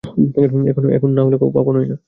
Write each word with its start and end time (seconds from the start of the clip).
এখন 0.95 1.09
না 1.11 1.21
হলে 1.25 1.37
কখনোই 1.57 1.85
না। 1.87 1.95